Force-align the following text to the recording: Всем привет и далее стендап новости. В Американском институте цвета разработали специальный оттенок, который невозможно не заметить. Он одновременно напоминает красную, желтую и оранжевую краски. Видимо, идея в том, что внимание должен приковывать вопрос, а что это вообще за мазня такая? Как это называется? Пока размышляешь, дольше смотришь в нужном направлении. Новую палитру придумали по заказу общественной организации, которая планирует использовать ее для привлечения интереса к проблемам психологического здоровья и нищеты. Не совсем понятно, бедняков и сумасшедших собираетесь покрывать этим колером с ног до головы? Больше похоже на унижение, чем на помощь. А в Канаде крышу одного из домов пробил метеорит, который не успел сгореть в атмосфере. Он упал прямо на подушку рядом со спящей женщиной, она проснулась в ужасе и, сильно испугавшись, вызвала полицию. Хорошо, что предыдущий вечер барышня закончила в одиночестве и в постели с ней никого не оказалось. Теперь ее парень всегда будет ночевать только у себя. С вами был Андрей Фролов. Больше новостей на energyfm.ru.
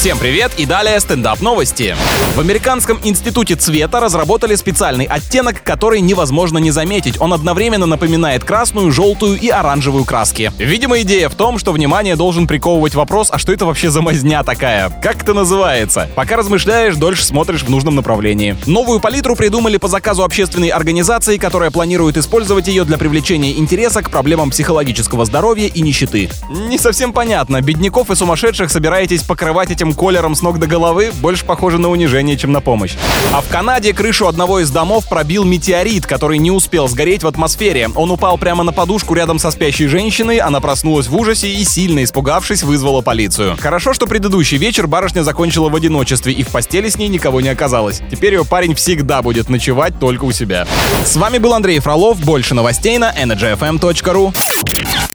Всем 0.00 0.16
привет 0.16 0.52
и 0.56 0.64
далее 0.64 0.98
стендап 0.98 1.42
новости. 1.42 1.94
В 2.34 2.40
Американском 2.40 2.98
институте 3.04 3.54
цвета 3.54 4.00
разработали 4.00 4.54
специальный 4.54 5.04
оттенок, 5.04 5.62
который 5.62 6.00
невозможно 6.00 6.56
не 6.56 6.70
заметить. 6.70 7.20
Он 7.20 7.34
одновременно 7.34 7.84
напоминает 7.84 8.42
красную, 8.42 8.92
желтую 8.92 9.38
и 9.38 9.50
оранжевую 9.50 10.06
краски. 10.06 10.52
Видимо, 10.56 11.02
идея 11.02 11.28
в 11.28 11.34
том, 11.34 11.58
что 11.58 11.72
внимание 11.72 12.16
должен 12.16 12.46
приковывать 12.46 12.94
вопрос, 12.94 13.28
а 13.30 13.36
что 13.36 13.52
это 13.52 13.66
вообще 13.66 13.90
за 13.90 14.00
мазня 14.00 14.42
такая? 14.42 14.88
Как 15.02 15.22
это 15.22 15.34
называется? 15.34 16.08
Пока 16.14 16.36
размышляешь, 16.36 16.96
дольше 16.96 17.26
смотришь 17.26 17.62
в 17.62 17.68
нужном 17.68 17.94
направлении. 17.94 18.56
Новую 18.64 19.00
палитру 19.00 19.36
придумали 19.36 19.76
по 19.76 19.88
заказу 19.88 20.24
общественной 20.24 20.68
организации, 20.68 21.36
которая 21.36 21.70
планирует 21.70 22.16
использовать 22.16 22.68
ее 22.68 22.84
для 22.84 22.96
привлечения 22.96 23.58
интереса 23.58 24.02
к 24.02 24.08
проблемам 24.08 24.48
психологического 24.48 25.26
здоровья 25.26 25.66
и 25.66 25.82
нищеты. 25.82 26.30
Не 26.48 26.78
совсем 26.78 27.12
понятно, 27.12 27.60
бедняков 27.60 28.10
и 28.10 28.14
сумасшедших 28.14 28.70
собираетесь 28.70 29.24
покрывать 29.24 29.70
этим 29.70 29.89
колером 29.92 30.34
с 30.34 30.42
ног 30.42 30.58
до 30.58 30.66
головы? 30.66 31.12
Больше 31.20 31.44
похоже 31.44 31.78
на 31.78 31.88
унижение, 31.88 32.36
чем 32.36 32.52
на 32.52 32.60
помощь. 32.60 32.94
А 33.32 33.40
в 33.40 33.48
Канаде 33.48 33.92
крышу 33.92 34.26
одного 34.26 34.60
из 34.60 34.70
домов 34.70 35.08
пробил 35.08 35.44
метеорит, 35.44 36.06
который 36.06 36.38
не 36.38 36.50
успел 36.50 36.88
сгореть 36.88 37.22
в 37.22 37.26
атмосфере. 37.26 37.88
Он 37.94 38.10
упал 38.10 38.38
прямо 38.38 38.64
на 38.64 38.72
подушку 38.72 39.14
рядом 39.14 39.38
со 39.38 39.50
спящей 39.50 39.86
женщиной, 39.86 40.38
она 40.38 40.60
проснулась 40.60 41.08
в 41.08 41.16
ужасе 41.16 41.48
и, 41.48 41.64
сильно 41.64 42.04
испугавшись, 42.04 42.62
вызвала 42.62 43.00
полицию. 43.00 43.56
Хорошо, 43.60 43.92
что 43.92 44.06
предыдущий 44.06 44.56
вечер 44.56 44.86
барышня 44.86 45.22
закончила 45.22 45.68
в 45.68 45.76
одиночестве 45.76 46.32
и 46.32 46.42
в 46.42 46.48
постели 46.48 46.88
с 46.88 46.96
ней 46.96 47.08
никого 47.08 47.40
не 47.40 47.48
оказалось. 47.48 48.00
Теперь 48.10 48.34
ее 48.34 48.44
парень 48.44 48.74
всегда 48.74 49.22
будет 49.22 49.48
ночевать 49.48 49.98
только 49.98 50.24
у 50.24 50.32
себя. 50.32 50.66
С 51.04 51.16
вами 51.16 51.38
был 51.38 51.54
Андрей 51.54 51.80
Фролов. 51.80 52.18
Больше 52.20 52.54
новостей 52.54 52.98
на 52.98 53.12
energyfm.ru. 53.12 54.34